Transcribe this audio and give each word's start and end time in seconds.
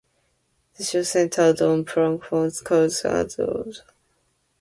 The 0.79 0.83
show 0.83 1.03
centered 1.03 1.61
on 1.61 1.85
prank 1.85 2.23
phone 2.23 2.49
calls 2.57 3.05
and 3.05 3.13
off-the-wall 3.13 3.47
comedy 3.49 3.73
sketches. 3.73 3.83